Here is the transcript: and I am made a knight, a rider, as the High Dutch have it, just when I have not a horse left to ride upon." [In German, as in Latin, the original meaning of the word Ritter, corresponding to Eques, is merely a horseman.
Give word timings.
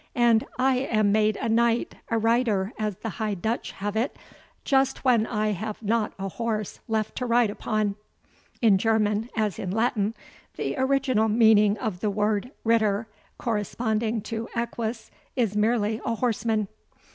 and 0.15 0.47
I 0.57 0.77
am 0.77 1.11
made 1.11 1.37
a 1.37 1.47
knight, 1.47 1.93
a 2.09 2.17
rider, 2.17 2.73
as 2.79 2.95
the 2.97 3.09
High 3.21 3.35
Dutch 3.35 3.73
have 3.73 3.95
it, 3.95 4.17
just 4.65 5.05
when 5.05 5.27
I 5.27 5.49
have 5.49 5.79
not 5.83 6.13
a 6.17 6.27
horse 6.27 6.79
left 6.87 7.15
to 7.17 7.27
ride 7.27 7.51
upon." 7.51 7.95
[In 8.63 8.79
German, 8.79 9.29
as 9.35 9.59
in 9.59 9.69
Latin, 9.69 10.15
the 10.57 10.75
original 10.75 11.27
meaning 11.29 11.77
of 11.77 11.99
the 11.99 12.09
word 12.09 12.49
Ritter, 12.63 13.05
corresponding 13.37 14.21
to 14.23 14.47
Eques, 14.57 15.11
is 15.35 15.55
merely 15.55 16.01
a 16.03 16.15
horseman. 16.15 16.67